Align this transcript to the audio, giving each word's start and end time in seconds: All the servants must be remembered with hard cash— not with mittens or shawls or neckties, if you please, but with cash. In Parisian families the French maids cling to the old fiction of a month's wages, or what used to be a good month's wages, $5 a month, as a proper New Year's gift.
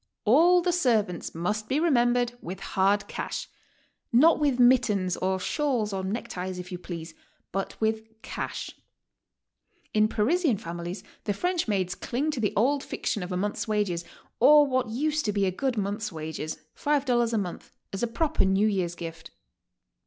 All 0.25 0.63
the 0.63 0.71
servants 0.71 1.35
must 1.35 1.69
be 1.69 1.79
remembered 1.79 2.33
with 2.41 2.59
hard 2.59 3.07
cash— 3.07 3.47
not 4.11 4.39
with 4.39 4.59
mittens 4.59 5.15
or 5.15 5.39
shawls 5.39 5.93
or 5.93 6.03
neckties, 6.03 6.57
if 6.57 6.71
you 6.71 6.79
please, 6.79 7.13
but 7.51 7.79
with 7.79 8.01
cash. 8.23 8.71
In 9.93 10.07
Parisian 10.07 10.57
families 10.57 11.03
the 11.25 11.33
French 11.35 11.67
maids 11.67 11.93
cling 11.93 12.31
to 12.31 12.39
the 12.39 12.53
old 12.55 12.83
fiction 12.83 13.21
of 13.21 13.31
a 13.31 13.37
month's 13.37 13.67
wages, 13.67 14.03
or 14.39 14.65
what 14.65 14.89
used 14.89 15.23
to 15.25 15.31
be 15.31 15.45
a 15.45 15.51
good 15.51 15.77
month's 15.77 16.11
wages, 16.11 16.57
$5 16.75 17.31
a 17.31 17.37
month, 17.37 17.71
as 17.93 18.01
a 18.01 18.07
proper 18.07 18.43
New 18.43 18.65
Year's 18.65 18.95
gift. 18.95 19.29